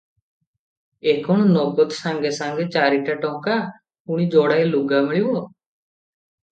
[1.11, 3.61] ଏ କ’ଣ ନଗଦ ସାଙ୍ଗେ ସାଙ୍ଗେ ଚାରିଟା ଟଙ୍କା,
[4.09, 5.45] ପୁଣି ଯୋଡ଼ାଏ ଲୁଗା ମିଳିବ।